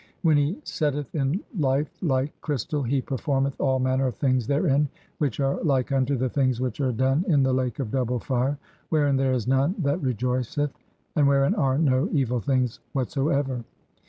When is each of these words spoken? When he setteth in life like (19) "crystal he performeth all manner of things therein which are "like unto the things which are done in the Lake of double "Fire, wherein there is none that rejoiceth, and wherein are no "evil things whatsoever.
When 0.23 0.35
he 0.35 0.59
setteth 0.63 1.13
in 1.13 1.41
life 1.55 1.91
like 2.01 2.29
(19) 2.31 2.33
"crystal 2.41 2.81
he 2.81 3.01
performeth 3.03 3.61
all 3.61 3.77
manner 3.77 4.07
of 4.07 4.15
things 4.15 4.47
therein 4.47 4.89
which 5.19 5.39
are 5.39 5.61
"like 5.63 5.91
unto 5.91 6.15
the 6.17 6.27
things 6.27 6.59
which 6.59 6.81
are 6.81 6.91
done 6.91 7.23
in 7.27 7.43
the 7.43 7.53
Lake 7.53 7.77
of 7.77 7.91
double 7.91 8.17
"Fire, 8.19 8.57
wherein 8.89 9.15
there 9.15 9.33
is 9.33 9.47
none 9.47 9.75
that 9.77 10.01
rejoiceth, 10.01 10.73
and 11.15 11.27
wherein 11.27 11.53
are 11.53 11.77
no 11.77 12.09
"evil 12.11 12.39
things 12.39 12.79
whatsoever. 12.93 13.63